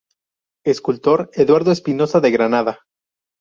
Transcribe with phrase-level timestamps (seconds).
[0.65, 2.79] Escultor Eduardo Espinosa de Granada.